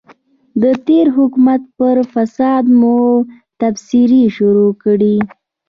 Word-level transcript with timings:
د 0.63 0.63
تېر 0.87 1.05
حکومت 1.17 1.61
پر 1.77 1.95
فساد 2.13 2.63
مو 2.79 2.95
تبصرې 3.59 4.23
شروع 4.35 4.71
کړې. 4.83 5.15